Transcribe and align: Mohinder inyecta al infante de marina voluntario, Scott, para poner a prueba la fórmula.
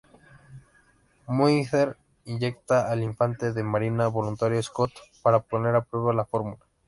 Mohinder 1.27 1.95
inyecta 2.25 2.89
al 2.91 3.03
infante 3.03 3.53
de 3.53 3.61
marina 3.61 4.07
voluntario, 4.07 4.63
Scott, 4.63 4.93
para 5.21 5.43
poner 5.43 5.75
a 5.75 5.83
prueba 5.83 6.11
la 6.11 6.25
fórmula. 6.25 6.65